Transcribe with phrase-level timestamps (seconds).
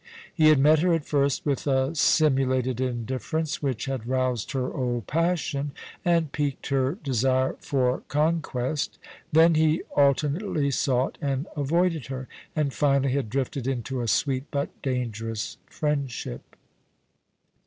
[0.33, 5.05] He had met her at first with a simulated indifference, which had roused her old
[5.05, 8.97] pjassion and piqued her desire for con quest;
[9.31, 14.69] then he alternately sought and avoided her, and finally had drifted into a sweet but
[14.81, 16.55] dangerous friendship.